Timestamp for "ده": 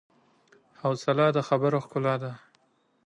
2.23-2.31